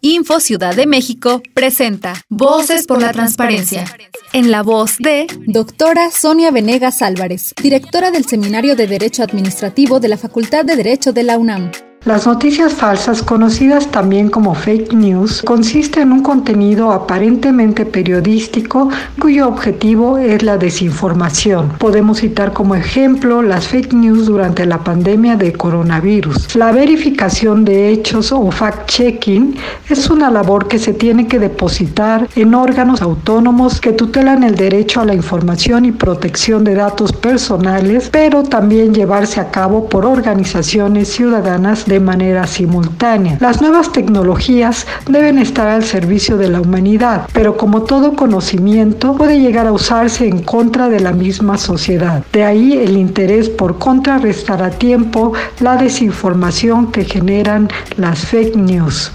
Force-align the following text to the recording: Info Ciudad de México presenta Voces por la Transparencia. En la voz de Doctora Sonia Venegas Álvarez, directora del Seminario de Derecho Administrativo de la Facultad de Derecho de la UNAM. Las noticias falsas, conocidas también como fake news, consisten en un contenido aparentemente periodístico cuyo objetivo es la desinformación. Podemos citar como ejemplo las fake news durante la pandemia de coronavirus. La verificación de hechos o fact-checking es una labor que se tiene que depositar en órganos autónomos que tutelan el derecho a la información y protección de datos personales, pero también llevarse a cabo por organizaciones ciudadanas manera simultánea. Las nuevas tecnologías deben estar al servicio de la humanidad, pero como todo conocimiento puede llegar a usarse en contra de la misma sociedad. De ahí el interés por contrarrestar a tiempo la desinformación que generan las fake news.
Info 0.00 0.38
Ciudad 0.38 0.76
de 0.76 0.86
México 0.86 1.42
presenta 1.54 2.14
Voces 2.28 2.86
por 2.86 3.00
la 3.00 3.12
Transparencia. 3.12 3.84
En 4.32 4.52
la 4.52 4.62
voz 4.62 4.96
de 4.98 5.26
Doctora 5.46 6.12
Sonia 6.12 6.52
Venegas 6.52 7.02
Álvarez, 7.02 7.52
directora 7.60 8.12
del 8.12 8.24
Seminario 8.24 8.76
de 8.76 8.86
Derecho 8.86 9.24
Administrativo 9.24 9.98
de 9.98 10.06
la 10.06 10.16
Facultad 10.16 10.64
de 10.64 10.76
Derecho 10.76 11.12
de 11.12 11.24
la 11.24 11.36
UNAM. 11.36 11.72
Las 12.08 12.26
noticias 12.26 12.72
falsas, 12.72 13.22
conocidas 13.22 13.88
también 13.88 14.30
como 14.30 14.54
fake 14.54 14.94
news, 14.94 15.42
consisten 15.42 16.04
en 16.04 16.12
un 16.12 16.22
contenido 16.22 16.90
aparentemente 16.90 17.84
periodístico 17.84 18.88
cuyo 19.20 19.46
objetivo 19.46 20.16
es 20.16 20.42
la 20.42 20.56
desinformación. 20.56 21.72
Podemos 21.78 22.20
citar 22.20 22.54
como 22.54 22.74
ejemplo 22.74 23.42
las 23.42 23.68
fake 23.68 23.92
news 23.92 24.24
durante 24.24 24.64
la 24.64 24.78
pandemia 24.78 25.36
de 25.36 25.52
coronavirus. 25.52 26.54
La 26.56 26.72
verificación 26.72 27.66
de 27.66 27.90
hechos 27.90 28.32
o 28.32 28.40
fact-checking 28.50 29.56
es 29.90 30.08
una 30.08 30.30
labor 30.30 30.66
que 30.66 30.78
se 30.78 30.94
tiene 30.94 31.26
que 31.26 31.38
depositar 31.38 32.26
en 32.36 32.54
órganos 32.54 33.02
autónomos 33.02 33.82
que 33.82 33.92
tutelan 33.92 34.44
el 34.44 34.54
derecho 34.54 35.02
a 35.02 35.04
la 35.04 35.14
información 35.14 35.84
y 35.84 35.92
protección 35.92 36.64
de 36.64 36.74
datos 36.74 37.12
personales, 37.12 38.08
pero 38.10 38.44
también 38.44 38.94
llevarse 38.94 39.40
a 39.40 39.50
cabo 39.50 39.90
por 39.90 40.06
organizaciones 40.06 41.08
ciudadanas 41.08 41.84
manera 42.00 42.46
simultánea. 42.46 43.38
Las 43.40 43.60
nuevas 43.60 43.92
tecnologías 43.92 44.86
deben 45.08 45.38
estar 45.38 45.68
al 45.68 45.84
servicio 45.84 46.36
de 46.36 46.48
la 46.48 46.60
humanidad, 46.60 47.28
pero 47.32 47.56
como 47.56 47.82
todo 47.82 48.14
conocimiento 48.14 49.14
puede 49.14 49.40
llegar 49.40 49.66
a 49.66 49.72
usarse 49.72 50.26
en 50.26 50.42
contra 50.42 50.88
de 50.88 51.00
la 51.00 51.12
misma 51.12 51.58
sociedad. 51.58 52.24
De 52.32 52.44
ahí 52.44 52.72
el 52.74 52.96
interés 52.96 53.48
por 53.48 53.78
contrarrestar 53.78 54.62
a 54.62 54.70
tiempo 54.70 55.32
la 55.60 55.76
desinformación 55.76 56.92
que 56.92 57.04
generan 57.04 57.68
las 57.96 58.20
fake 58.26 58.56
news. 58.56 59.12